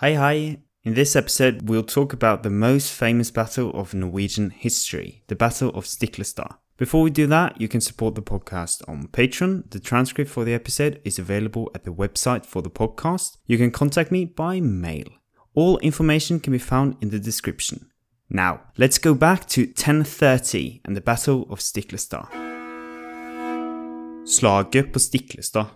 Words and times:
Hi, 0.00 0.12
hi. 0.12 0.58
In 0.84 0.92
this 0.92 1.16
episode, 1.16 1.70
we'll 1.70 1.82
talk 1.82 2.12
about 2.12 2.42
the 2.42 2.50
most 2.50 2.92
famous 2.92 3.30
battle 3.30 3.70
of 3.70 3.94
Norwegian 3.94 4.50
history, 4.50 5.22
the 5.28 5.34
Battle 5.34 5.70
of 5.70 5.86
Stiklestad. 5.86 6.54
Before 6.76 7.00
we 7.00 7.08
do 7.08 7.26
that, 7.28 7.58
you 7.58 7.66
can 7.66 7.80
support 7.80 8.14
the 8.14 8.20
podcast 8.20 8.86
on 8.86 9.08
Patreon. 9.08 9.70
The 9.70 9.80
transcript 9.80 10.30
for 10.30 10.44
the 10.44 10.52
episode 10.52 11.00
is 11.06 11.18
available 11.18 11.70
at 11.74 11.84
the 11.84 11.94
website 11.94 12.44
for 12.44 12.60
the 12.60 12.68
podcast. 12.68 13.38
You 13.46 13.56
can 13.56 13.70
contact 13.70 14.12
me 14.12 14.26
by 14.26 14.60
mail. 14.60 15.06
All 15.54 15.78
information 15.78 16.40
can 16.40 16.52
be 16.52 16.58
found 16.58 16.96
in 17.00 17.08
the 17.08 17.18
description. 17.18 17.86
Now, 18.28 18.64
let's 18.76 18.98
go 18.98 19.14
back 19.14 19.46
to 19.46 19.62
1030 19.62 20.82
and 20.84 20.94
the 20.94 21.00
Battle 21.00 21.46
of 21.48 21.60
Stiklestad. 21.60 22.26
Slaget 24.26 24.92
på 24.92 24.98
Stiklestad. 24.98 25.66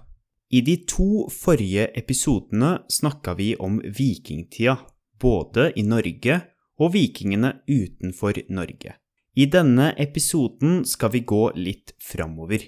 I 0.51 0.61
de 0.67 0.77
to 0.83 1.29
forrige 1.31 1.87
episodene 1.95 2.81
snakka 2.91 3.37
vi 3.39 3.53
om 3.57 3.79
vikingtida, 3.81 4.77
både 5.21 5.71
i 5.79 5.85
Norge 5.87 6.41
og 6.81 6.95
vikingene 6.97 7.53
utenfor 7.71 8.41
Norge. 8.51 8.97
I 9.39 9.47
denne 9.47 9.93
episoden 10.03 10.83
skal 10.85 11.13
vi 11.15 11.21
gå 11.23 11.45
litt 11.55 11.95
framover. 12.03 12.65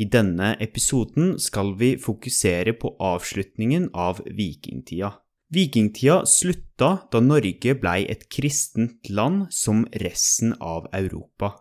I 0.00 0.06
denne 0.08 0.54
episoden 0.64 1.36
skal 1.38 1.74
vi 1.76 1.98
fokusere 2.00 2.72
på 2.80 2.94
avslutningen 2.96 3.90
av 3.92 4.22
vikingtida. 4.24 5.12
Vikingtida 5.52 6.22
slutta 6.24 6.94
da 7.12 7.20
Norge 7.20 7.74
blei 7.76 8.06
et 8.08 8.24
kristent 8.32 9.10
land 9.12 9.50
som 9.52 9.84
resten 10.00 10.56
av 10.60 10.88
Europa. 10.96 11.58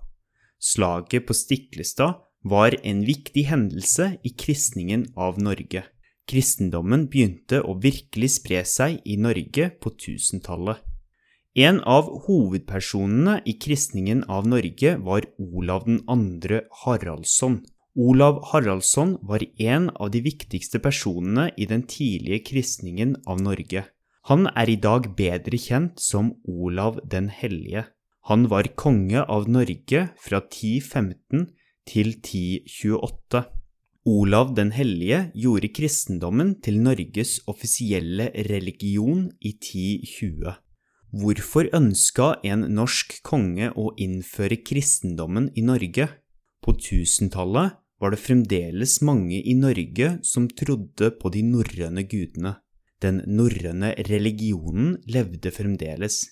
Slaget 0.64 1.28
på 1.28 1.36
Stiklestad 1.36 2.22
var 2.44 2.76
en 2.84 3.04
viktig 3.06 3.46
hendelse 3.50 4.18
i 4.24 4.30
kristningen 4.30 5.08
av 5.16 5.40
Norge. 5.40 5.84
Kristendommen 6.30 7.08
begynte 7.12 7.62
å 7.62 7.76
virkelig 7.82 8.38
spre 8.38 8.64
seg 8.66 9.02
i 9.06 9.18
Norge 9.18 9.70
på 9.82 9.94
tusentallet. 10.00 10.80
En 11.60 11.82
av 11.84 12.08
hovedpersonene 12.26 13.42
i 13.46 13.58
kristningen 13.60 14.24
av 14.32 14.48
Norge 14.48 14.96
var 15.04 15.28
Olav 15.38 15.84
2. 15.84 16.62
Haraldsson. 16.86 17.60
Olav 18.00 18.40
Haraldsson 18.54 19.18
var 19.22 19.44
en 19.60 19.90
av 19.90 20.14
de 20.14 20.22
viktigste 20.24 20.80
personene 20.80 21.50
i 21.58 21.68
den 21.68 21.84
tidlige 21.84 22.46
kristningen 22.54 23.18
av 23.28 23.42
Norge. 23.44 23.84
Han 24.32 24.48
er 24.56 24.70
i 24.70 24.80
dag 24.80 25.12
bedre 25.18 25.60
kjent 25.60 26.00
som 26.00 26.38
Olav 26.48 27.02
den 27.04 27.28
hellige. 27.28 27.90
Han 28.30 28.48
var 28.48 28.72
konge 28.80 29.26
av 29.26 29.50
Norge 29.50 30.08
fra 30.16 30.40
1015 30.40 31.50
til 31.88 32.16
1028. 32.18 33.44
Olav 34.10 34.56
den 34.58 34.72
hellige 34.74 35.28
gjorde 35.38 35.70
kristendommen 35.70 36.56
til 36.66 36.80
Norges 36.82 37.40
offisielle 37.48 38.32
religion 38.50 39.28
i 39.40 39.54
1020. 39.54 40.56
Hvorfor 41.12 41.68
ønska 41.76 42.32
en 42.48 42.66
norsk 42.74 43.18
konge 43.28 43.70
å 43.76 43.92
innføre 44.00 44.58
kristendommen 44.66 45.52
i 45.54 45.62
Norge? 45.62 46.08
På 46.64 46.74
1000-tallet 46.74 47.78
var 48.02 48.14
det 48.14 48.22
fremdeles 48.24 48.98
mange 49.06 49.38
i 49.38 49.54
Norge 49.54 50.16
som 50.26 50.48
trodde 50.50 51.12
på 51.22 51.30
de 51.34 51.44
norrøne 51.46 52.06
gudene. 52.10 52.56
Den 53.02 53.22
norrøne 53.28 53.94
religionen 54.10 54.96
levde 55.06 55.52
fremdeles. 55.54 56.24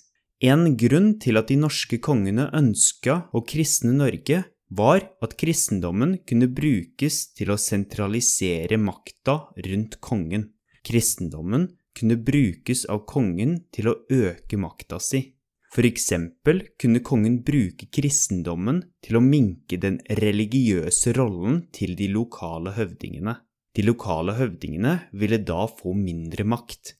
En 0.42 0.74
grunn 0.80 1.18
til 1.22 1.38
at 1.38 1.50
de 1.50 1.58
norske 1.60 2.00
kongene 2.02 2.48
ønska 2.56 3.26
å 3.36 3.44
kristne 3.46 3.92
Norge, 3.94 4.42
var 4.70 5.02
at 5.22 5.34
kristendommen 5.38 6.20
kunne 6.28 6.48
brukes 6.54 7.32
til 7.34 7.50
å 7.50 7.58
sentralisere 7.58 8.78
makta 8.78 9.36
rundt 9.66 9.98
kongen. 10.00 10.46
Kristendommen 10.86 11.66
kunne 11.96 12.16
brukes 12.16 12.86
av 12.86 13.04
kongen 13.10 13.58
til 13.74 13.90
å 13.90 13.98
øke 14.14 14.58
makta 14.60 15.00
si. 15.02 15.24
For 15.70 15.86
eksempel 15.86 16.64
kunne 16.80 17.02
kongen 17.06 17.40
bruke 17.46 17.86
kristendommen 17.94 18.80
til 19.04 19.18
å 19.18 19.22
minke 19.22 19.78
den 19.78 20.00
religiøse 20.18 21.14
rollen 21.18 21.64
til 21.74 21.94
de 21.98 22.08
lokale 22.10 22.74
høvdingene. 22.78 23.36
De 23.74 23.84
lokale 23.86 24.34
høvdingene 24.38 24.96
ville 25.14 25.38
da 25.46 25.66
få 25.70 25.94
mindre 25.94 26.46
makt. 26.46 26.96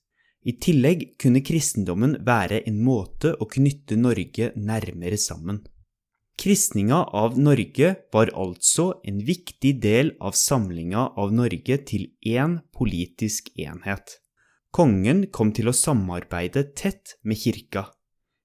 I 0.46 0.54
tillegg 0.62 1.02
kunne 1.20 1.42
kristendommen 1.44 2.20
være 2.26 2.62
en 2.70 2.78
måte 2.82 3.34
å 3.34 3.48
knytte 3.50 3.98
Norge 3.98 4.52
nærmere 4.56 5.18
sammen. 5.20 5.60
Kristninga 6.40 7.02
av 7.04 7.34
Norge 7.36 7.88
var 8.14 8.30
altså 8.32 8.86
en 9.04 9.18
viktig 9.20 9.74
del 9.82 10.14
av 10.24 10.32
samlinga 10.32 11.02
av 11.20 11.34
Norge 11.36 11.76
til 11.84 12.06
én 12.24 12.54
politisk 12.72 13.50
enhet. 13.60 14.14
Kongen 14.72 15.26
kom 15.36 15.50
til 15.52 15.68
å 15.68 15.76
samarbeide 15.76 16.62
tett 16.80 17.18
med 17.28 17.36
kirka. 17.42 17.90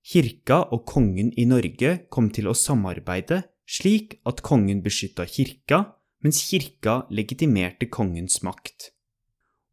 Kirka 0.03 0.57
og 0.75 0.83
kongen 0.91 1.31
i 1.39 1.47
Norge 1.47 1.93
kom 2.11 2.27
til 2.35 2.51
å 2.51 2.57
samarbeide 2.57 3.45
slik 3.63 4.19
at 4.27 4.43
kongen 4.43 4.83
beskytta 4.83 5.23
kirka, 5.23 5.85
mens 6.19 6.43
kirka 6.49 7.05
legitimerte 7.07 7.87
kongens 7.87 8.41
makt. 8.43 8.91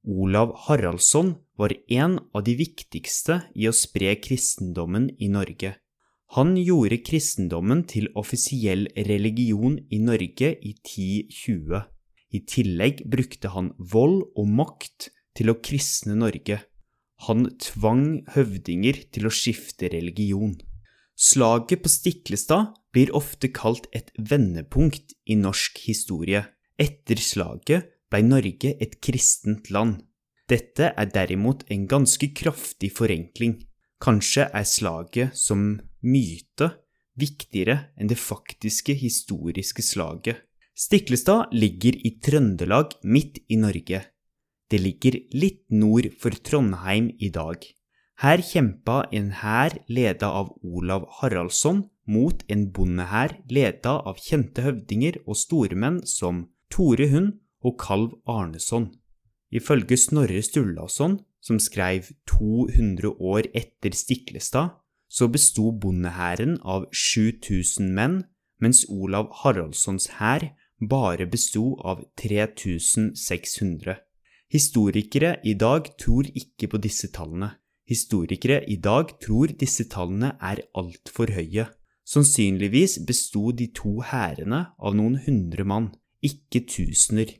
Olav 0.06 0.54
Haraldsson 0.68 1.40
var 1.58 1.74
en 1.90 2.20
av 2.30 2.46
de 2.46 2.54
viktigste 2.54 3.42
i 3.58 3.66
å 3.66 3.74
spre 3.74 4.14
kristendommen 4.22 5.10
i 5.18 5.26
Norge. 5.26 5.74
Han 6.32 6.54
gjorde 6.56 6.96
kristendommen 7.04 7.82
til 7.84 8.06
offisiell 8.16 8.86
religion 8.96 9.74
i 9.92 9.98
Norge 10.00 10.54
i 10.64 10.70
1020. 10.78 11.82
I 12.32 12.40
tillegg 12.48 13.02
brukte 13.12 13.50
han 13.52 13.74
vold 13.76 14.22
og 14.40 14.48
makt 14.48 15.10
til 15.36 15.52
å 15.52 15.58
kristne 15.60 16.16
Norge. 16.16 16.62
Han 17.28 17.50
tvang 17.60 18.22
høvdinger 18.32 19.02
til 19.12 19.28
å 19.28 19.34
skifte 19.34 19.92
religion. 19.92 20.56
Slaget 21.12 21.84
på 21.84 21.92
Stiklestad 21.92 22.72
blir 22.96 23.12
ofte 23.12 23.52
kalt 23.52 23.90
et 23.92 24.08
vendepunkt 24.16 25.12
i 25.28 25.36
norsk 25.36 25.84
historie. 25.84 26.46
Etter 26.80 27.20
slaget 27.20 27.92
ble 28.08 28.24
Norge 28.24 28.72
et 28.80 28.98
kristent 29.04 29.68
land. 29.68 30.00
Dette 30.48 30.94
er 30.96 31.12
derimot 31.12 31.68
en 31.68 31.84
ganske 31.86 32.32
kraftig 32.32 32.94
forenkling. 32.96 33.58
Kanskje 34.00 34.48
er 34.48 34.64
slaget 34.66 35.36
som 35.36 35.76
myte 36.02 36.72
viktigere 37.18 37.78
enn 37.96 38.10
det 38.10 38.18
faktiske 38.20 38.94
historiske 38.98 39.84
slaget. 39.84 40.42
Stiklestad 40.72 41.52
ligger 41.52 41.96
i 42.06 42.16
Trøndelag 42.24 42.96
midt 43.04 43.42
i 43.48 43.58
Norge. 43.60 44.00
Det 44.70 44.80
ligger 44.80 45.18
litt 45.36 45.66
nord 45.68 46.08
for 46.18 46.32
Trondheim 46.32 47.10
i 47.20 47.28
dag. 47.28 47.60
Her 48.22 48.40
kjempa 48.40 49.02
en 49.12 49.32
hær 49.42 49.76
leda 49.92 50.30
av 50.32 50.52
Olav 50.62 51.08
Haraldsson 51.18 51.84
mot 52.08 52.42
en 52.48 52.68
bondehær 52.74 53.36
leda 53.52 53.98
av 54.08 54.20
kjente 54.22 54.64
høvdinger 54.64 55.20
og 55.26 55.36
stormenn 55.38 56.00
som 56.08 56.46
Tore 56.72 57.10
Hund 57.12 57.36
og 57.62 57.76
Kalv 57.82 58.16
Arneson. 58.26 58.88
Ifølge 59.52 59.98
Snorre 60.00 60.40
Sturlason, 60.42 61.18
som 61.42 61.58
skrev 61.60 62.08
200 62.30 63.12
år 63.20 63.50
etter 63.52 63.92
Stiklestad, 63.92 64.78
så 65.12 65.28
besto 65.28 65.68
bondehæren 65.76 66.56
av 66.64 66.86
7000 66.96 67.92
menn, 67.92 68.22
mens 68.62 68.86
Olav 68.88 69.28
Haraldssons 69.42 70.08
hær 70.18 70.48
bare 70.80 71.26
besto 71.28 71.74
av 71.84 72.00
3600. 72.20 73.98
Historikere 74.52 75.36
i 75.44 75.54
dag 75.54 75.90
tror 76.00 76.28
ikke 76.32 76.70
på 76.72 76.80
disse 76.82 77.10
tallene. 77.12 77.52
Historikere 77.88 78.62
i 78.70 78.76
dag 78.80 79.12
tror 79.20 79.52
disse 79.60 79.84
tallene 79.92 80.34
er 80.40 80.64
altfor 80.78 81.32
høye. 81.36 81.68
Sannsynligvis 82.08 82.98
besto 83.06 83.52
de 83.56 83.68
to 83.74 84.00
hærene 84.06 84.66
av 84.78 84.96
noen 84.96 85.20
hundre 85.26 85.64
mann, 85.64 85.90
ikke 86.24 86.64
tusener. 86.68 87.30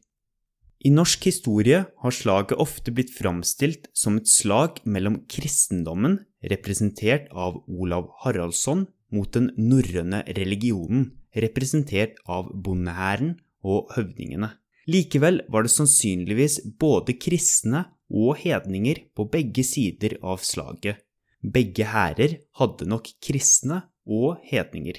I 0.82 0.90
norsk 0.90 1.28
historie 1.28 1.84
har 1.86 2.14
slaget 2.14 2.58
ofte 2.58 2.94
blitt 2.94 3.12
framstilt 3.14 3.88
som 3.94 4.18
et 4.18 4.28
slag 4.28 4.80
mellom 4.84 5.20
kristendommen, 5.30 6.18
representert 6.50 7.28
av 7.30 7.62
Olav 7.68 8.10
Haraldsson, 8.22 8.86
mot 9.12 9.28
den 9.34 9.50
norrøne 9.60 10.22
religionen, 10.38 11.10
representert 11.36 12.18
av 12.28 12.48
bondehæren 12.64 13.36
og 13.64 13.92
høvdingene. 13.96 14.50
Likevel 14.90 15.42
var 15.52 15.66
det 15.66 15.72
sannsynligvis 15.74 16.58
både 16.80 17.14
kristne 17.20 17.84
og 18.10 18.40
hedninger 18.42 19.04
på 19.16 19.28
begge 19.30 19.64
sider 19.64 20.16
av 20.20 20.42
slaget. 20.44 20.98
Begge 21.42 21.86
hærer 21.90 22.38
hadde 22.58 22.88
nok 22.90 23.08
kristne 23.22 23.82
og 24.06 24.42
hedninger. 24.48 24.98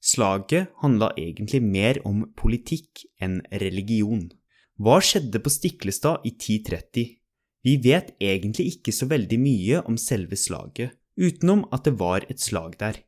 Slaget 0.00 0.72
handla 0.82 1.10
egentlig 1.18 1.62
mer 1.64 2.00
om 2.06 2.24
politikk 2.38 3.04
enn 3.20 3.40
religion. 3.50 4.28
Hva 4.76 5.00
skjedde 5.02 5.40
på 5.42 5.52
Stiklestad 5.52 6.26
i 6.28 6.34
1030? 6.36 7.16
Vi 7.66 7.74
vet 7.82 8.12
egentlig 8.22 8.68
ikke 8.76 8.92
så 8.94 9.08
veldig 9.10 9.36
mye 9.42 9.82
om 9.90 9.96
selve 9.98 10.38
slaget, 10.38 10.92
utenom 11.18 11.64
at 11.74 11.88
det 11.88 11.96
var 11.98 12.26
et 12.30 12.38
slag 12.38 12.76
der. 12.78 13.00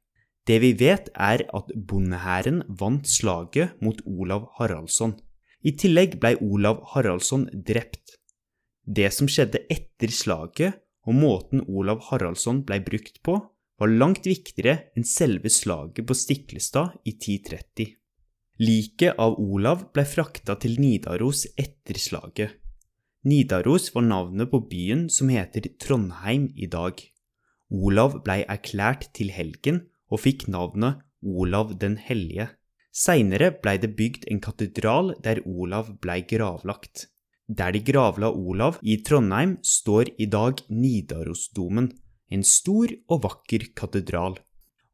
Det 0.49 0.59
vi 0.65 0.73
vet, 0.81 1.11
er 1.15 1.45
at 1.55 1.71
bondehæren 1.77 2.65
vant 2.81 3.07
slaget 3.07 3.77
mot 3.85 4.01
Olav 4.09 4.49
Haraldsson. 4.59 5.15
I 5.63 5.77
tillegg 5.79 6.17
blei 6.19 6.35
Olav 6.43 6.81
Haraldsson 6.95 7.47
drept. 7.53 8.17
Det 8.83 9.13
som 9.15 9.29
skjedde 9.31 9.63
etter 9.71 10.11
slaget, 10.11 10.81
og 11.07 11.15
måten 11.15 11.63
Olav 11.69 12.03
Haraldsson 12.09 12.65
blei 12.67 12.81
brukt 12.85 13.23
på, 13.23 13.39
var 13.79 13.95
langt 13.95 14.27
viktigere 14.27 14.89
enn 14.99 15.07
selve 15.07 15.53
slaget 15.53 16.03
på 16.09 16.17
Stiklestad 16.17 16.97
i 17.07 17.15
1030. 17.15 17.93
Liket 18.59 19.21
av 19.23 19.39
Olav 19.39 19.93
blei 19.95 20.09
frakta 20.09 20.59
til 20.59 20.81
Nidaros 20.83 21.47
etter 21.55 22.01
slaget. 22.01 22.57
Nidaros 23.27 23.91
var 23.95 24.05
navnet 24.07 24.51
på 24.51 24.61
byen 24.71 25.09
som 25.11 25.31
heter 25.33 25.67
Trondheim 25.83 26.49
i 26.55 26.69
dag. 26.71 27.01
Olav 27.69 28.21
blei 28.23 28.45
erklært 28.47 29.09
til 29.17 29.33
helgen 29.35 29.83
og 30.09 30.23
fikk 30.23 30.47
navnet 30.49 31.03
Olav 31.27 31.75
den 31.83 31.97
hellige. 31.99 32.47
Seinere 32.95 33.51
blei 33.63 33.77
det 33.83 33.97
bygd 33.99 34.29
en 34.31 34.41
katedral 34.41 35.17
der 35.25 35.43
Olav 35.45 35.91
blei 36.01 36.23
gravlagt. 36.31 37.09
Der 37.49 37.73
de 37.73 37.81
gravla 37.83 38.31
Olav 38.31 38.79
i 38.83 38.99
Trondheim, 39.03 39.57
står 39.63 40.13
i 40.19 40.27
dag 40.27 40.61
Nidarosdomen, 40.69 41.91
en 42.31 42.45
stor 42.45 42.93
og 43.09 43.25
vakker 43.25 43.71
katedral. 43.75 44.37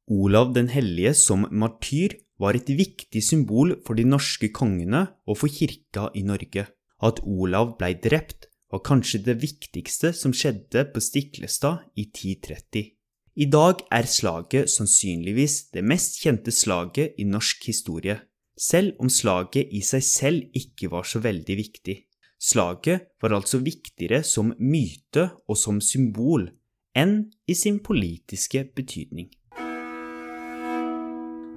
Olav 0.09 0.55
den 0.55 0.71
hellige 0.73 1.15
som 1.19 1.45
martyr 1.51 2.15
var 2.39 2.57
et 2.57 2.71
viktig 2.71 3.23
symbol 3.23 3.75
for 3.85 3.99
de 3.99 4.07
norske 4.07 4.49
kongene 4.55 5.07
og 5.27 5.39
for 5.43 5.51
kirka 5.51 6.09
i 6.15 6.23
Norge. 6.23 6.67
At 7.03 7.21
Olav 7.25 7.77
blei 7.79 7.95
drept, 7.99 8.49
var 8.71 8.83
kanskje 8.83 9.21
det 9.23 9.37
viktigste 9.43 10.11
som 10.17 10.33
skjedde 10.35 10.87
på 10.91 11.01
Stiklestad 11.03 11.85
i 11.95 12.09
1030. 12.09 12.91
I 13.35 13.47
dag 13.51 13.83
er 13.91 14.07
slaget 14.07 14.71
sannsynligvis 14.71 15.71
det 15.75 15.83
mest 15.87 16.21
kjente 16.23 16.55
slaget 16.55 17.15
i 17.19 17.27
norsk 17.27 17.67
historie, 17.67 18.19
selv 18.59 18.99
om 19.03 19.11
slaget 19.11 19.71
i 19.75 19.83
seg 19.83 20.03
selv 20.07 20.59
ikke 20.59 20.91
var 20.91 21.07
så 21.07 21.23
veldig 21.23 21.57
viktig. 21.59 21.97
Slaget 22.39 23.09
var 23.23 23.35
altså 23.35 23.59
viktigere 23.63 24.23
som 24.23 24.53
myte 24.59 25.31
og 25.49 25.59
som 25.59 25.81
symbol 25.83 26.49
enn 26.95 27.25
i 27.47 27.55
sin 27.59 27.81
politiske 27.83 28.67
betydning. 28.75 29.31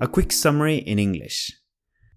A 0.01 0.07
quick 0.13 0.31
summary 0.31 0.81
in 0.85 0.99
English. 0.99 1.66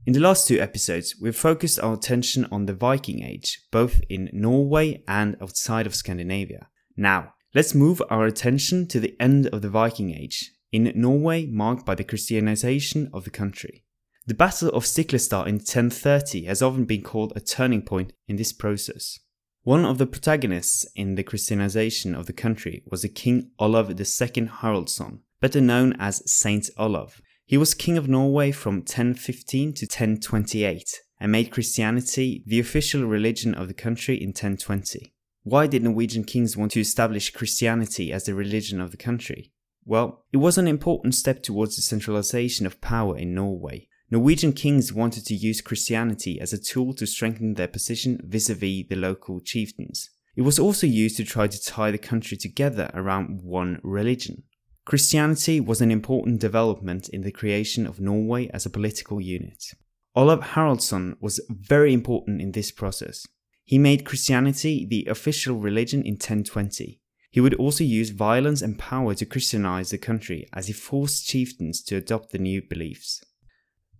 In 0.07 0.15
the 0.15 0.21
last 0.21 0.49
two 0.49 0.59
episodes, 0.59 1.17
we've 1.21 1.37
focused 1.37 1.79
our 1.79 1.93
attention 1.93 2.47
on 2.51 2.65
the 2.65 2.73
Viking 2.73 3.23
Age, 3.23 3.67
both 3.71 4.01
in 4.09 4.31
Norway 4.33 5.05
and 5.07 5.37
outside 5.43 5.87
of 5.87 5.95
Scandinavia. 5.95 6.69
Now, 6.97 7.35
let's 7.55 7.75
move 7.75 8.01
our 8.09 8.25
attention 8.25 8.87
to 8.89 8.99
the 8.99 9.15
end 9.21 9.49
of 9.49 9.61
the 9.61 9.69
Viking 9.69 10.15
Age, 10.15 10.53
in 10.73 10.91
Norway 10.95 11.45
marked 11.45 11.85
by 11.85 11.95
the 11.95 12.05
Christianization 12.05 13.11
of 13.13 13.25
the 13.25 13.31
country. 13.31 13.85
The 14.27 14.33
Battle 14.33 14.71
of 14.71 14.85
Stiklestad 14.85 15.47
in 15.47 15.57
1030 15.57 16.45
has 16.45 16.63
often 16.63 16.87
been 16.87 17.03
called 17.03 17.35
a 17.37 17.41
turning 17.41 17.83
point 17.83 18.15
in 18.27 18.37
this 18.37 18.55
process. 18.55 19.19
One 19.65 19.85
of 19.85 19.99
the 19.99 20.07
protagonists 20.07 20.87
in 20.97 21.17
the 21.17 21.23
Christianization 21.23 22.15
of 22.15 22.25
the 22.25 22.33
country 22.33 22.85
was 22.91 23.03
the 23.03 23.11
King 23.11 23.51
Olav 23.59 23.91
II 23.91 23.97
Haraldsson, 24.47 25.19
better 25.43 25.61
known 25.61 25.95
as 25.99 26.23
Saint 26.25 26.71
Olav. 26.79 27.21
He 27.51 27.59
was 27.59 27.75
king 27.75 27.99
of 27.99 28.09
Norway 28.09 28.53
from 28.53 28.77
1015 28.77 29.73
to 29.73 29.85
1028 29.85 31.01
and 31.19 31.33
made 31.33 31.51
Christianity 31.51 32.45
the 32.47 32.61
official 32.61 33.05
religion 33.05 33.57
of 33.57 33.67
the 33.67 33.75
country 33.75 34.15
in 34.15 34.29
1020. 34.29 35.13
Why 35.43 35.67
did 35.67 35.83
Norwegian 35.83 36.23
kings 36.23 36.57
want 36.57 36.71
to 36.71 36.81
establish 36.81 37.33
Christianity 37.33 38.13
as 38.13 38.23
the 38.23 38.37
religion 38.37 38.81
of 38.81 38.93
the 38.93 38.97
country? 38.97 39.51
Well, 39.85 40.27
it 40.33 40.37
was 40.37 40.59
an 40.59 40.69
important 40.69 41.17
step 41.17 41.43
towards 41.43 41.75
the 41.75 41.83
centralization 41.83 42.67
of 42.67 42.81
power 42.81 43.19
in 43.19 43.35
Norway. 43.35 43.89
Norwegian 44.13 44.53
kings 44.53 44.93
wanted 44.93 45.27
to 45.27 45.35
use 45.35 45.61
Christianity 45.61 46.41
as 46.41 46.53
a 46.53 46.63
tool 46.63 46.95
to 46.95 47.05
strengthen 47.05 47.55
their 47.55 47.67
position 47.67 48.21
vis 48.23 48.49
a 48.49 48.55
vis 48.55 48.85
the 48.89 48.95
local 48.95 49.41
chieftains. 49.41 50.09
It 50.37 50.43
was 50.43 50.61
also 50.61 50.87
used 50.87 51.17
to 51.17 51.25
try 51.25 51.49
to 51.49 51.61
tie 51.61 51.91
the 51.91 51.99
country 51.99 52.37
together 52.37 52.93
around 52.95 53.43
one 53.43 53.81
religion. 53.83 54.45
Christianity 54.87 55.61
was 55.61 55.81
an 55.81 55.91
important 55.91 56.41
development 56.41 57.09
in 57.09 57.21
the 57.23 57.31
creation 57.31 57.87
of 57.87 58.01
Norway 58.01 58.49
as 58.49 58.67
a 58.67 58.71
political 58.71 59.21
unit. 59.21 59.75
Olav 60.17 60.41
Haraldsson 60.41 61.17
was 61.21 61.41
very 61.49 61.93
important 61.93 62.41
in 62.41 62.53
this 62.53 62.71
process. 62.73 63.27
He 63.65 63.79
made 63.79 64.05
Christianity 64.05 64.85
the 64.85 65.07
official 65.07 65.57
religion 65.57 66.01
in 66.01 66.15
1020. 66.15 67.01
He 67.31 67.41
would 67.41 67.55
also 67.55 67.85
use 67.85 68.11
violence 68.11 68.63
and 68.63 68.79
power 68.79 69.15
to 69.15 69.25
Christianize 69.25 69.91
the 69.91 69.99
country 69.99 70.49
as 70.53 70.67
he 70.67 70.73
forced 70.73 71.29
chieftains 71.29 71.81
to 71.85 71.97
adopt 71.97 72.33
the 72.33 72.39
new 72.39 72.61
beliefs. 72.61 73.23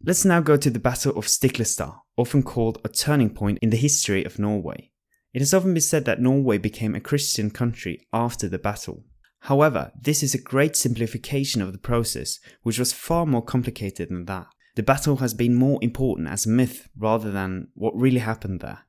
Let's 0.03 0.25
now 0.25 0.41
go 0.41 0.57
to 0.57 0.71
the 0.71 0.81
Battle 0.81 1.17
of 1.17 1.27
Stiklestad, 1.27 1.95
often 2.17 2.43
called 2.43 2.79
a 2.83 2.89
turning 2.89 3.31
point 3.31 3.59
in 3.63 3.71
the 3.71 3.77
history 3.77 4.25
of 4.25 4.39
Norway. 4.39 4.91
It 5.33 5.41
has 5.41 5.55
often 5.55 5.75
been 5.75 5.83
said 5.83 6.07
that 6.07 6.21
Norway 6.21 6.59
became 6.59 6.95
a 6.95 7.01
Christian 7.01 7.51
country 7.51 8.09
after 8.13 8.49
the 8.49 8.59
battle. 8.59 9.05
However, 9.41 9.93
this 10.01 10.23
is 10.23 10.35
a 10.35 10.41
great 10.41 10.77
simplification 10.77 11.63
of 11.63 11.73
the 11.73 11.79
process, 11.79 12.39
which 12.63 12.79
was 12.79 12.93
far 12.93 13.27
more 13.27 13.43
complicated 13.43 14.09
than 14.11 14.27
that. 14.27 14.47
The 14.77 14.83
battle 14.83 15.17
has 15.17 15.35
been 15.35 15.55
more 15.55 15.79
important 15.83 16.29
as 16.29 16.47
a 16.47 16.51
myth 16.51 16.89
rather 16.97 17.31
than 17.31 17.69
what 17.75 17.97
really 17.97 18.21
happened 18.21 18.61
there. 18.61 18.81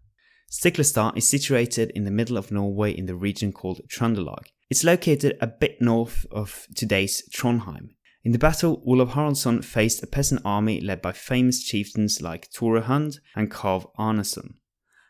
Stiklestad 0.50 1.18
is 1.18 1.27
situated 1.27 1.92
in 1.95 2.03
the 2.03 2.12
middle 2.12 2.38
of 2.38 2.51
Norway 2.51 2.92
in 2.92 3.06
the 3.06 3.15
region 3.15 3.53
called 3.53 3.81
Trøndelag. 3.88 4.48
It's 4.69 4.83
located 4.83 5.38
a 5.39 5.48
bit 5.48 5.81
north 5.81 6.25
of 6.31 6.68
today's 6.75 7.24
Trondheim. 7.30 7.95
In 8.24 8.33
the 8.33 8.38
battle, 8.38 8.83
Olav 8.86 9.12
Haraldsson 9.12 9.63
faced 9.63 10.04
a 10.04 10.07
peasant 10.07 10.42
army 10.45 10.80
led 10.80 11.01
by 11.01 11.13
famous 11.13 11.63
chieftains 11.63 12.21
like 12.21 12.51
Tore 12.51 12.81
Hund 12.81 13.19
and 13.36 13.50
Karv 13.50 13.86
Arneson. 13.97 14.56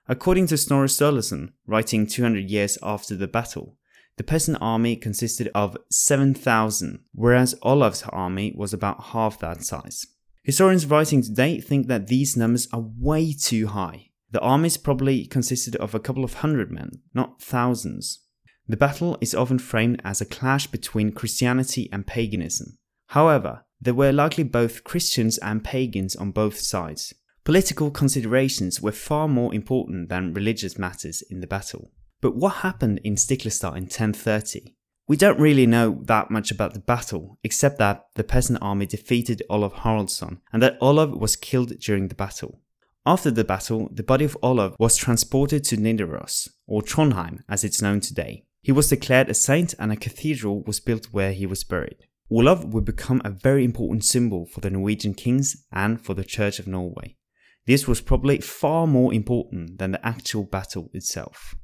According 0.08 0.48
to 0.48 0.56
Snorre 0.56 0.88
Sturluson, 0.88 1.54
writing 1.66 2.08
200 2.08 2.50
years 2.50 2.78
after 2.82 3.16
the 3.16 3.28
battle, 3.28 3.78
the 4.22 4.28
peasant 4.28 4.56
army 4.62 4.96
consisted 4.96 5.50
of 5.56 5.76
7,000, 5.90 7.00
whereas 7.12 7.56
Olaf's 7.64 8.04
army 8.10 8.54
was 8.56 8.72
about 8.72 9.06
half 9.06 9.40
that 9.40 9.64
size. 9.64 10.06
Historians 10.44 10.86
writing 10.86 11.24
today 11.24 11.60
think 11.60 11.88
that 11.88 12.06
these 12.06 12.38
numbers 12.38 12.68
are 12.72 12.86
way 13.00 13.34
too 13.34 13.66
high. 13.66 14.12
The 14.30 14.40
armies 14.42 14.78
probably 14.78 15.26
consisted 15.26 15.76
of 15.78 15.96
a 15.96 16.00
couple 16.00 16.24
of 16.24 16.36
hundred 16.36 16.72
men, 16.72 17.02
not 17.16 17.42
thousands. 17.42 18.20
The 18.68 18.78
battle 18.78 19.18
is 19.22 19.34
often 19.34 19.58
framed 19.58 20.00
as 20.06 20.22
a 20.22 20.26
clash 20.26 20.68
between 20.68 21.14
Christianity 21.14 21.90
and 21.92 22.06
paganism. 22.06 22.78
However, 23.08 23.66
there 23.82 23.96
were 23.96 24.12
likely 24.12 24.44
both 24.44 24.84
Christians 24.84 25.40
and 25.40 25.64
pagans 25.64 26.16
on 26.16 26.30
both 26.30 26.60
sides. 26.60 27.12
Political 27.44 27.90
considerations 27.90 28.84
were 28.84 28.92
far 28.92 29.28
more 29.28 29.52
important 29.52 30.10
than 30.10 30.36
religious 30.36 30.78
matters 30.78 31.24
in 31.24 31.40
the 31.40 31.48
battle. 31.48 31.90
But 32.22 32.36
what 32.36 32.58
happened 32.58 33.02
in 33.04 33.16
Stiklestad 33.16 33.76
in 33.76 33.84
1030? 33.84 34.76
We 35.08 35.18
don't 35.18 35.40
really 35.40 35.66
know 35.66 36.02
that 36.06 36.30
much 36.30 36.52
about 36.52 36.74
the 36.74 36.80
battle, 36.80 37.40
except 37.44 37.80
that 37.80 38.06
the 38.16 38.24
peasant 38.24 38.60
army 38.62 38.86
defeated 38.86 39.42
Olav 39.50 39.74
Haraldsson 39.74 40.38
and 40.54 40.62
that 40.62 40.78
Olav 40.80 41.12
was 41.12 41.36
killed 41.36 41.78
during 41.80 42.08
the 42.08 42.16
battle. 42.16 42.62
After 43.06 43.32
the 43.32 43.44
battle, 43.44 43.90
the 43.92 44.04
body 44.04 44.26
of 44.26 44.38
Olav 44.44 44.76
was 44.80 44.96
transported 44.96 45.64
to 45.66 45.76
Nidaros, 45.78 46.48
or 46.68 46.84
Trondheim 46.84 47.40
as 47.50 47.64
it's 47.64 47.82
known 47.82 48.00
today. 48.00 48.46
He 48.62 48.72
was 48.72 48.90
declared 48.90 49.28
a 49.28 49.34
saint 49.34 49.74
and 49.80 49.92
a 49.92 49.96
cathedral 49.96 50.62
was 50.64 50.80
built 50.80 51.08
where 51.12 51.34
he 51.34 51.48
was 51.48 51.64
buried. 51.64 52.06
Olav 52.30 52.66
would 52.66 52.86
become 52.86 53.22
a 53.26 53.32
very 53.32 53.66
important 53.66 54.06
symbol 54.06 54.46
for 54.46 54.62
the 54.62 54.70
Norwegian 54.70 55.16
kings 55.16 55.66
and 55.72 56.00
for 56.00 56.14
the 56.14 56.24
Church 56.24 56.60
of 56.60 56.68
Norway. 56.68 57.18
This 57.66 57.88
was 57.88 58.00
probably 58.00 58.40
far 58.40 58.86
more 58.86 59.12
important 59.14 59.80
than 59.80 59.92
the 59.92 60.06
actual 60.06 60.44
battle 60.44 60.92
itself. 60.94 61.56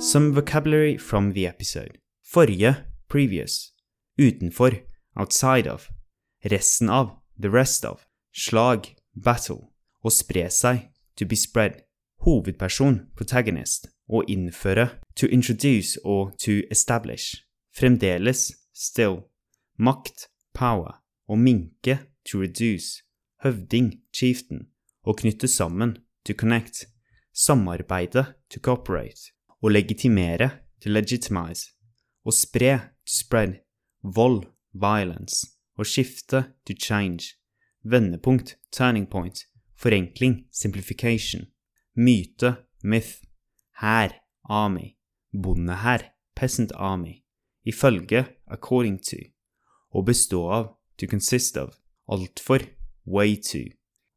Some 0.00 0.32
vocabulary 0.32 0.96
from 0.96 1.34
the 1.34 1.46
episode. 1.46 1.98
Forrige, 2.24 2.86
previous. 3.06 3.72
Utenfor, 4.18 4.80
outside 5.14 5.66
of. 5.66 5.90
Resten 6.42 6.88
av, 6.88 7.18
the 7.38 7.50
rest 7.50 7.84
of. 7.84 8.06
Slag, 8.32 8.96
battle. 9.14 9.74
Å 10.02 10.08
spre 10.08 10.46
seg, 10.48 10.88
to 11.16 11.26
be 11.26 11.36
spread. 11.36 11.84
Hovedperson, 12.24 13.10
protagonist. 13.14 13.90
Å 14.08 14.24
innføre, 14.24 14.88
to 15.16 15.28
introduce 15.28 15.98
or 16.02 16.32
to 16.38 16.62
establish. 16.70 17.44
Fremdeles, 17.70 18.54
still. 18.72 19.26
Makt, 19.78 20.30
power. 20.54 20.94
Å 21.28 21.36
minke, 21.36 21.98
to 22.24 22.40
reduce. 22.40 23.02
Høvding, 23.44 24.00
chieftain. 24.12 24.70
Å 25.04 25.12
knytte 25.12 25.46
sammen, 25.46 25.98
to 26.24 26.32
connect. 26.32 26.86
Samarbeide, 27.36 28.34
to 28.48 28.58
cooperate. 28.58 29.28
Å 29.60 29.68
legitimere, 29.68 30.50
to 30.80 30.88
legitimize. 30.88 31.74
Å 32.24 32.32
spre, 32.32 32.72
to 33.04 33.12
spread. 33.12 33.60
Vold, 34.02 34.46
violence. 34.72 35.44
Å 35.76 35.84
skifte, 35.84 36.46
to 36.64 36.74
change. 36.74 37.36
Vendepunkt, 37.84 38.56
turning 38.72 39.06
point. 39.06 39.44
Forenkling, 39.76 40.46
simplification. 40.50 41.46
Myte, 41.96 42.56
myth. 42.82 43.20
Hær, 43.80 44.16
army. 44.48 44.96
Bondehær, 45.32 46.10
peasant 46.34 46.72
army. 46.76 47.24
Ifølge, 47.64 48.24
according 48.48 48.98
to. 48.98 49.20
Å 49.92 50.02
bestå 50.02 50.46
av, 50.48 50.72
to 50.96 51.06
consist 51.06 51.56
of. 51.56 51.76
Altfor, 52.08 52.64
way 53.04 53.36
to. 53.36 53.66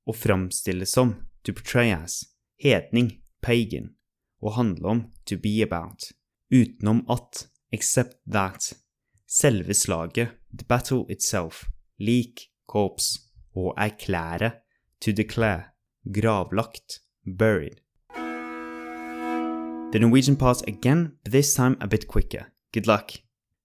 Å 0.07 0.15
framstille 0.15 0.87
som, 0.87 1.17
to 1.43 1.53
portray 1.53 1.91
as. 1.91 2.23
Hedning, 2.59 3.19
pagan. 3.41 3.93
Å 4.43 4.51
handle 4.57 4.89
om, 4.91 5.05
to 5.25 5.39
be 5.39 5.61
about. 5.63 6.11
utenom 6.53 7.03
at, 7.09 7.47
except 7.71 8.17
that, 8.29 8.73
selve 9.25 9.73
slaget, 9.73 10.29
the 10.51 10.65
battle 10.69 11.05
itself, 11.09 11.65
lik, 11.99 12.49
corps, 12.67 13.17
og 13.55 13.73
erklære, 13.77 14.51
to 15.01 15.11
declare, 15.11 15.73
gravlagt, 16.05 17.01
buried. 17.25 17.79
The 19.93 19.99
Norwegian 19.99 20.35
part 20.35 20.67
again, 20.67 21.17
but 21.23 21.31
this 21.31 21.53
time 21.53 21.77
a 21.79 21.87
bit 21.87 22.07
quicker. 22.07 22.47
Good 22.73 22.87
luck. 22.87 23.11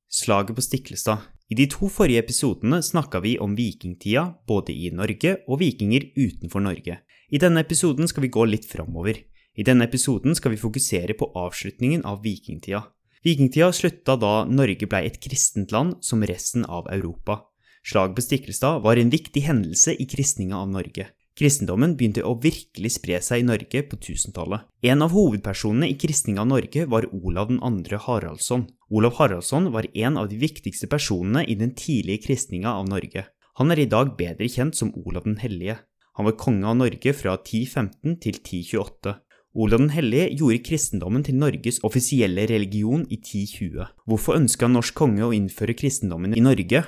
Slaget 0.08 0.56
på 0.56 0.62
Stiklestad. 0.62 1.18
I 1.49 1.54
de 1.54 1.64
to 1.73 1.88
forrige 1.88 2.20
episodene 2.20 2.82
snakka 2.85 3.23
vi 3.25 3.38
om 3.40 3.54
vikingtida 3.56 4.26
både 4.47 4.75
i 4.76 4.90
Norge 4.92 5.38
og 5.49 5.62
vikinger 5.62 6.11
utenfor 6.16 6.61
Norge. 6.61 6.99
I 7.32 7.40
denne 7.40 7.64
episoden 7.64 8.08
skal 8.08 8.26
vi 8.26 8.32
gå 8.32 8.44
litt 8.44 8.68
framover. 8.68 9.23
I 9.58 9.64
denne 9.66 9.88
episoden 9.88 10.36
skal 10.38 10.54
vi 10.54 10.60
fokusere 10.60 11.16
på 11.18 11.32
avslutningen 11.34 12.04
av 12.06 12.22
vikingtida. 12.22 12.84
Vikingtida 13.26 13.72
slutta 13.74 14.14
da 14.14 14.44
Norge 14.46 14.86
blei 14.86 15.08
et 15.08 15.18
kristent 15.18 15.74
land 15.74 15.96
som 16.06 16.22
resten 16.22 16.62
av 16.64 16.86
Europa. 16.94 17.40
Slaget 17.82 18.14
på 18.14 18.22
Stiklestad 18.22 18.84
var 18.84 19.00
en 19.00 19.10
viktig 19.10 19.42
hendelse 19.48 19.96
i 19.98 20.06
kristninga 20.06 20.60
av 20.60 20.70
Norge. 20.70 21.08
Kristendommen 21.38 21.96
begynte 21.98 22.22
å 22.26 22.36
virkelig 22.42 22.96
spre 22.96 23.18
seg 23.22 23.42
i 23.42 23.46
Norge 23.46 23.82
på 23.90 23.98
1000-tallet. 23.98 24.66
En 24.82 25.02
av 25.02 25.14
hovedpersonene 25.14 25.90
i 25.90 25.98
kristninga 25.98 26.42
av 26.42 26.50
Norge 26.50 26.86
var 26.90 27.06
Olav 27.14 27.50
2. 27.58 28.00
Haraldsson. 28.06 28.66
Olav 28.90 29.18
Haraldsson 29.18 29.70
var 29.74 29.86
en 29.94 30.18
av 30.18 30.30
de 30.30 30.38
viktigste 30.38 30.90
personene 30.90 31.44
i 31.46 31.58
den 31.58 31.74
tidlige 31.78 32.26
kristninga 32.26 32.74
av 32.78 32.90
Norge. 32.90 33.26
Han 33.58 33.74
er 33.74 33.82
i 33.82 33.90
dag 33.90 34.14
bedre 34.18 34.50
kjent 34.50 34.78
som 34.78 34.94
Olav 35.02 35.26
den 35.26 35.38
hellige. 35.42 35.80
Han 36.18 36.26
var 36.26 36.38
konge 36.38 36.66
av 36.66 36.78
Norge 36.78 37.14
fra 37.14 37.38
1015 37.38 38.18
til 38.22 38.38
1028. 38.42 39.18
Olav 39.58 39.80
den 39.82 39.90
hellige 39.90 40.28
gjorde 40.38 40.60
kristendommen 40.62 41.24
til 41.26 41.34
Norges 41.34 41.80
offisielle 41.86 42.44
religion 42.46 43.00
i 43.10 43.16
1020. 43.18 43.88
Hvorfor 44.06 44.38
ønska 44.38 44.68
norsk 44.70 44.94
konge 45.00 45.24
å 45.26 45.32
innføre 45.34 45.74
kristendommen 45.74 46.36
i 46.38 46.42
Norge? 46.44 46.84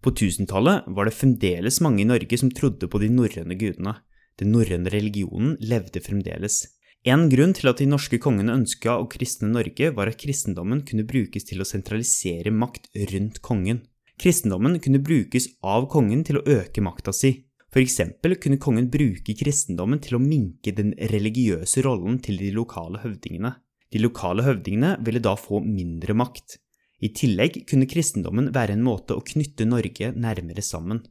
På 0.00 0.12
1000-tallet 0.14 0.88
var 0.96 1.04
det 1.04 1.18
fremdeles 1.18 1.82
mange 1.84 2.00
i 2.00 2.08
Norge 2.08 2.38
som 2.40 2.48
trodde 2.48 2.88
på 2.88 3.02
de 3.02 3.10
norrøne 3.12 3.58
gudene. 3.60 3.98
Den 4.40 4.54
norrøne 4.56 4.88
religionen 4.94 5.58
levde 5.60 6.00
fremdeles. 6.00 6.62
En 7.04 7.28
grunn 7.28 7.52
til 7.52 7.68
at 7.68 7.82
de 7.82 7.90
norske 7.92 8.16
kongene 8.16 8.56
ønska 8.56 8.96
å 8.96 9.08
kristne 9.12 9.50
Norge, 9.52 9.90
var 9.92 10.08
at 10.08 10.16
kristendommen 10.24 10.80
kunne 10.88 11.04
brukes 11.04 11.44
til 11.44 11.60
å 11.60 11.68
sentralisere 11.68 12.48
makt 12.48 12.88
rundt 13.12 13.42
kongen. 13.44 13.84
Kristendommen 14.16 14.80
kunne 14.80 15.04
brukes 15.04 15.50
av 15.60 15.90
kongen 15.92 16.24
til 16.24 16.40
å 16.40 16.46
øke 16.56 16.80
makta 16.80 17.12
si. 17.12 17.42
For 17.74 17.82
eksempel 17.82 18.36
kunne 18.38 18.60
kongen 18.62 18.86
bruke 18.86 19.34
kristendommen 19.34 19.98
til 19.98 20.14
å 20.14 20.22
minke 20.22 20.70
den 20.76 20.92
religiøse 21.10 21.82
rollen 21.82 22.20
til 22.22 22.38
de 22.38 22.52
lokale 22.54 23.00
høvdingene. 23.02 23.50
De 23.90 23.98
lokale 23.98 24.44
høvdingene 24.46 24.92
ville 25.02 25.22
da 25.22 25.32
få 25.34 25.58
mindre 25.64 26.14
makt. 26.14 26.60
I 27.02 27.10
tillegg 27.18 27.64
kunne 27.66 27.88
kristendommen 27.90 28.52
være 28.54 28.76
en 28.76 28.86
måte 28.86 29.16
å 29.18 29.24
knytte 29.26 29.66
Norge 29.66 30.12
nærmere 30.14 30.62
sammen. 30.62 31.02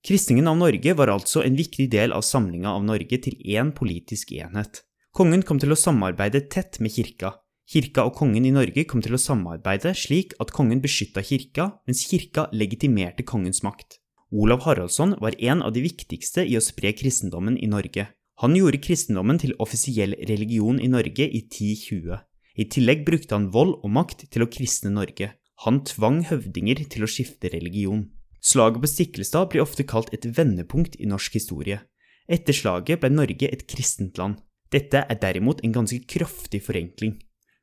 Kristningen 0.00 0.48
av 0.48 0.56
Norge 0.56 0.96
var 0.96 1.12
altså 1.12 1.44
en 1.44 1.60
viktig 1.60 1.90
del 1.92 2.16
av 2.16 2.24
samlinga 2.24 2.72
av 2.72 2.88
Norge 2.88 3.20
til 3.28 3.36
én 3.44 3.74
politisk 3.76 4.32
enhet. 4.32 4.80
Kongen 5.12 5.44
kom 5.44 5.60
til 5.60 5.76
å 5.76 5.78
samarbeide 5.78 6.46
tett 6.48 6.80
med 6.80 6.96
kirka. 6.96 7.36
Kirka 7.68 8.08
og 8.08 8.16
kongen 8.16 8.48
i 8.48 8.54
Norge 8.54 8.88
kom 8.88 9.04
til 9.04 9.12
å 9.12 9.20
samarbeide 9.20 9.92
slik 9.92 10.32
at 10.40 10.56
kongen 10.56 10.80
beskytta 10.80 11.20
kirka, 11.20 11.74
mens 11.84 12.06
kirka 12.08 12.48
legitimerte 12.56 13.28
kongens 13.28 13.60
makt. 13.66 14.00
Olav 14.30 14.60
Haraldsson 14.66 15.14
var 15.20 15.34
en 15.40 15.62
av 15.62 15.72
de 15.72 15.80
viktigste 15.80 16.44
i 16.44 16.56
å 16.58 16.60
spre 16.60 16.92
kristendommen 16.92 17.56
i 17.56 17.68
Norge. 17.70 18.10
Han 18.44 18.54
gjorde 18.54 18.80
kristendommen 18.84 19.40
til 19.40 19.54
offisiell 19.58 20.12
religion 20.28 20.76
i 20.78 20.88
Norge 20.92 21.24
i 21.24 21.40
1020. 21.46 22.18
I 22.58 22.66
tillegg 22.68 23.06
brukte 23.06 23.34
han 23.34 23.48
vold 23.54 23.78
og 23.80 23.94
makt 23.94 24.26
til 24.28 24.44
å 24.44 24.50
kristne 24.52 24.92
Norge. 24.92 25.32
Han 25.64 25.80
tvang 25.88 26.20
høvdinger 26.28 26.84
til 26.92 27.06
å 27.06 27.10
skifte 27.10 27.48
religion. 27.54 28.04
Slaget 28.44 28.84
på 28.84 28.90
Stiklestad 28.92 29.48
blir 29.50 29.64
ofte 29.64 29.86
kalt 29.88 30.12
et 30.14 30.28
vendepunkt 30.36 31.00
i 31.00 31.08
norsk 31.08 31.40
historie. 31.40 31.80
Etter 32.28 32.52
slaget 32.52 33.00
ble 33.00 33.10
Norge 33.14 33.48
et 33.48 33.64
kristent 33.70 34.20
land. 34.20 34.36
Dette 34.68 35.06
er 35.08 35.18
derimot 35.22 35.64
en 35.64 35.72
ganske 35.72 36.04
kraftig 36.04 36.60
forenkling. 36.68 37.16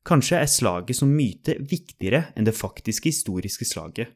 Kanskje 0.05 0.41
er 0.41 0.49
slaget 0.49 0.97
som 0.97 1.13
myte 1.13 1.59
viktigere 1.61 2.31
enn 2.35 2.49
det 2.49 2.57
faktiske 2.57 3.13
historiske 3.13 3.69
slaget. 3.69 4.09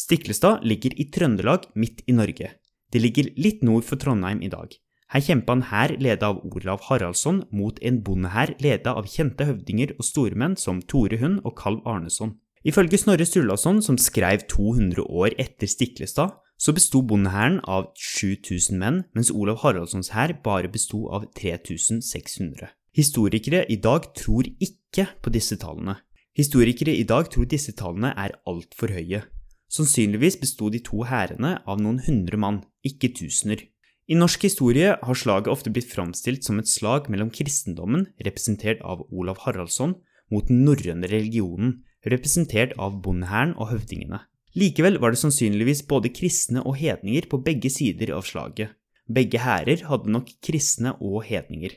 Stiklestad 0.00 0.62
ligger 0.64 0.94
i 0.96 1.10
Trøndelag 1.12 1.66
midt 1.76 2.00
i 2.08 2.14
Norge. 2.16 2.54
Det 2.90 3.00
ligger 3.02 3.28
litt 3.36 3.60
nord 3.66 3.84
for 3.84 4.00
Trondheim 4.00 4.40
i 4.42 4.48
dag. 4.52 4.72
Her 5.10 5.24
kjempa 5.26 5.56
en 5.56 5.64
hær 5.66 5.92
ledet 5.98 6.22
av 6.24 6.38
Olav 6.46 6.84
Haraldsson 6.86 7.42
mot 7.50 7.78
en 7.82 7.98
bondehær 8.06 8.54
ledet 8.62 8.92
av 8.92 9.08
kjente 9.10 9.44
høvdinger 9.48 9.96
og 9.98 10.06
stormenn 10.06 10.54
som 10.56 10.78
Tore 10.80 11.18
Hund 11.20 11.42
og 11.42 11.56
Kalv 11.58 11.82
Arneson. 11.84 12.36
Ifølge 12.62 13.00
Snorre 13.00 13.26
Sturlason, 13.26 13.80
som 13.82 13.98
skrev 13.98 14.44
200 14.52 15.02
år 15.02 15.34
etter 15.40 15.68
Stiklestad, 15.68 16.36
så 16.60 16.74
besto 16.76 17.00
bondehæren 17.02 17.58
av 17.64 17.88
7000 17.96 18.78
menn, 18.78 19.02
mens 19.16 19.32
Olav 19.32 19.62
Haraldssons 19.64 20.12
hær 20.14 20.36
bare 20.44 20.70
besto 20.70 21.06
av 21.08 21.26
3600. 21.36 22.70
Historikere 22.96 23.64
i 23.72 23.80
dag 23.80 24.10
tror 24.16 24.48
ikke 24.60 25.08
på 25.24 25.32
disse 25.34 25.58
tallene. 25.60 25.96
Historikere 26.36 26.94
i 26.94 27.04
dag 27.08 27.32
tror 27.32 27.48
disse 27.50 27.74
tallene 27.76 28.12
er 28.14 28.36
altfor 28.46 28.92
høye. 28.94 29.24
Sannsynligvis 29.70 30.40
besto 30.40 30.68
de 30.72 30.80
to 30.82 31.04
hærene 31.06 31.60
av 31.62 31.78
noen 31.82 32.00
hundre 32.02 32.38
mann, 32.42 32.62
ikke 32.82 33.12
tusener. 33.14 33.62
I 34.10 34.16
norsk 34.18 34.42
historie 34.48 34.96
har 34.98 35.18
slaget 35.18 35.50
ofte 35.52 35.70
blitt 35.70 35.86
framstilt 35.86 36.42
som 36.42 36.58
et 36.58 36.66
slag 36.66 37.06
mellom 37.12 37.30
kristendommen, 37.30 38.08
representert 38.26 38.82
av 38.82 39.04
Olav 39.14 39.44
Haraldsson, 39.44 39.94
mot 40.30 40.48
den 40.50 40.64
norrøne 40.66 41.06
religionen, 41.10 41.84
representert 42.06 42.74
av 42.78 42.98
bondehæren 43.04 43.54
og 43.54 43.70
høvdingene. 43.70 44.24
Likevel 44.58 44.98
var 44.98 45.14
det 45.14 45.20
sannsynligvis 45.20 45.84
både 45.86 46.10
kristne 46.10 46.64
og 46.66 46.74
hedninger 46.80 47.28
på 47.30 47.38
begge 47.46 47.70
sider 47.70 48.10
av 48.16 48.26
slaget. 48.26 48.74
Begge 49.06 49.38
hærer 49.42 49.84
hadde 49.86 50.10
nok 50.10 50.32
kristne 50.42 50.96
og 50.98 51.22
hedninger. 51.28 51.76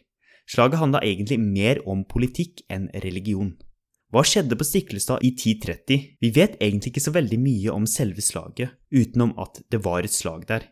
Slaget 0.49 0.81
handla 0.81 1.03
egentlig 1.05 1.37
mer 1.39 1.81
om 1.89 2.01
politikk 2.09 2.65
enn 2.73 2.89
religion. 3.05 3.53
Hva 4.13 4.21
skjedde 4.21 4.53
på 4.53 4.65
Stiklestad 4.67 5.23
i 5.25 5.31
1030? 5.33 6.03
Vi 6.21 6.29
vet 6.35 6.59
egentlig 6.61 6.91
ikke 6.91 7.01
så 7.01 7.15
veldig 7.15 7.39
mye 7.41 7.73
om 7.73 7.87
selve 7.89 8.21
slaget, 8.21 8.75
utenom 8.93 9.31
at 9.41 9.57
det 9.73 9.79
var 9.81 10.05
et 10.05 10.13
slag 10.13 10.45
der. 10.51 10.67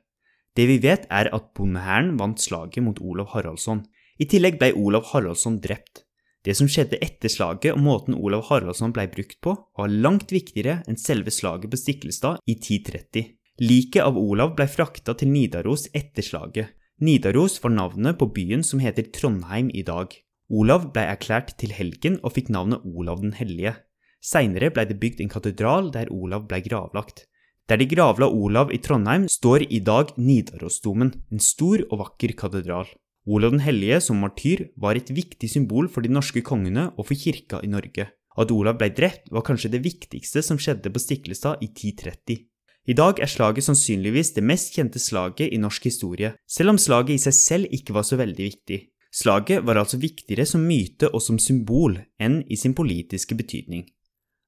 Det 0.54 0.68
vi 0.70 0.76
vet, 0.84 1.08
er 1.10 1.32
at 1.34 1.48
bondehæren 1.58 2.20
vant 2.20 2.38
slaget 2.38 2.86
mot 2.86 3.02
Olav 3.02 3.32
Haraldsson. 3.34 3.82
I 4.22 4.30
tillegg 4.30 4.60
ble 4.62 4.70
Olav 4.78 5.10
Haraldsson 5.10 5.58
drept. 5.64 6.04
Det 6.46 6.54
som 6.58 6.70
skjedde 6.70 7.02
etter 7.02 7.34
slaget 7.34 7.74
og 7.74 7.82
måten 7.82 8.14
Olav 8.14 8.46
Haraldsson 8.52 8.94
ble 8.94 9.08
brukt 9.10 9.40
på, 9.42 9.56
var 9.58 9.90
langt 9.90 10.30
viktigere 10.30 10.84
enn 10.86 11.02
selve 11.02 11.34
slaget 11.34 11.74
på 11.74 11.82
Stiklestad 11.82 12.46
i 12.46 12.60
1030. 12.60 13.26
Liket 13.66 14.06
av 14.06 14.22
Olav 14.22 14.54
ble 14.54 14.70
frakta 14.70 15.18
til 15.18 15.34
Nidaros 15.34 15.88
etter 15.98 16.22
slaget. 16.22 16.76
Nidaros 17.02 17.58
var 17.64 17.74
navnet 17.74 18.22
på 18.22 18.30
byen 18.36 18.62
som 18.62 18.86
heter 18.86 19.10
Trondheim 19.10 19.74
i 19.74 19.82
dag. 19.82 20.14
Olav 20.52 20.90
ble 20.92 21.06
erklært 21.08 21.54
til 21.62 21.72
helgen 21.72 22.18
og 22.28 22.34
fikk 22.36 22.50
navnet 22.52 22.84
Olav 22.84 23.22
den 23.24 23.32
hellige. 23.38 23.78
Seinere 24.20 24.68
ble 24.76 24.84
det 24.90 24.98
bygd 25.00 25.22
en 25.24 25.32
katedral 25.32 25.88
der 25.94 26.12
Olav 26.12 26.44
ble 26.50 26.60
gravlagt. 26.66 27.24
Der 27.72 27.80
de 27.80 27.88
gravla 27.88 28.28
Olav 28.28 28.74
i 28.76 28.82
Trondheim, 28.84 29.30
står 29.32 29.64
i 29.72 29.80
dag 29.80 30.12
Nidarosdomen, 30.20 31.14
en 31.32 31.40
stor 31.40 31.86
og 31.88 32.02
vakker 32.04 32.36
katedral. 32.36 32.90
Olav 33.24 33.56
den 33.56 33.64
hellige 33.64 34.02
som 34.04 34.20
martyr 34.20 34.68
var 34.76 35.00
et 35.00 35.14
viktig 35.16 35.48
symbol 35.48 35.88
for 35.88 36.04
de 36.04 36.12
norske 36.12 36.44
kongene 36.44 36.90
og 36.98 37.08
for 37.08 37.16
kirka 37.16 37.62
i 37.64 37.72
Norge. 37.72 38.10
At 38.36 38.52
Olav 38.52 38.76
ble 38.82 38.92
drept, 38.92 39.32
var 39.32 39.48
kanskje 39.48 39.72
det 39.72 39.86
viktigste 39.86 40.44
som 40.44 40.60
skjedde 40.60 40.92
på 40.92 41.00
Stiklestad 41.00 41.64
i 41.64 41.72
1030. 41.72 42.44
I 42.92 42.98
dag 42.98 43.24
er 43.24 43.30
slaget 43.30 43.64
sannsynligvis 43.64 44.34
det 44.36 44.44
mest 44.44 44.76
kjente 44.76 45.00
slaget 45.00 45.48
i 45.48 45.60
norsk 45.62 45.88
historie, 45.88 46.34
selv 46.44 46.74
om 46.74 46.82
slaget 46.82 47.16
i 47.16 47.24
seg 47.30 47.40
selv 47.40 47.76
ikke 47.78 47.96
var 47.96 48.04
så 48.04 48.20
veldig 48.20 48.48
viktig. 48.52 48.80
Slaget 49.12 49.66
var 49.68 49.76
altså 49.76 49.98
viktigere 50.00 50.46
som 50.48 50.64
myte 50.64 51.10
og 51.12 51.22
som 51.22 51.40
symbol 51.40 51.98
enn 52.20 52.42
i 52.48 52.56
sin 52.56 52.76
politiske 52.76 53.36
betydning. 53.36 53.90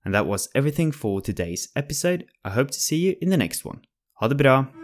And 0.05 0.13
that 0.15 0.27
was 0.27 0.49
everything 0.55 0.93
for 0.95 1.19
today's 1.19 1.67
episode. 1.75 2.23
I 2.45 2.49
hope 2.49 2.71
to 2.71 2.79
see 2.79 3.05
you 3.05 3.15
in 3.21 3.29
the 3.29 3.37
next 3.37 3.65
one. 3.65 3.79
Ha 4.19 4.27
det 4.27 4.37
bra! 4.37 4.82